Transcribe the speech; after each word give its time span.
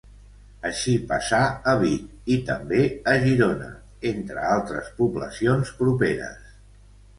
Així 0.69 0.93
passà 1.11 1.41
a 1.73 1.75
Vic 1.83 2.31
i 2.37 2.39
també 2.47 2.81
a 3.13 3.15
Girona, 3.27 3.69
entre 4.15 4.49
altres 4.55 4.91
poblacions 5.03 5.77
properes. 5.85 6.45